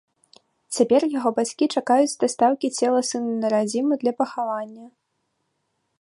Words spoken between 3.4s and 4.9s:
на радзіму для пахавання.